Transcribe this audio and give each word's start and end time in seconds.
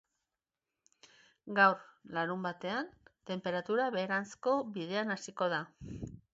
Gaur, 1.59 1.77
larunbatean, 2.17 2.89
tenperatura 3.33 3.89
beheranzko 3.99 4.59
bidean 4.79 5.17
hasiko 5.19 5.55
da. 5.57 5.65